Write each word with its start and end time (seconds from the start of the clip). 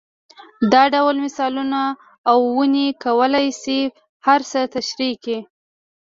دا 0.71 0.83
ډول 0.93 1.15
مثالونه 1.25 1.81
او 2.29 2.39
ونې 2.55 2.87
کولای 3.05 3.47
شي 3.61 3.79
هر 4.25 4.39
څه 4.51 4.59
تشرېح 4.75 5.13
کړي. 5.23 5.39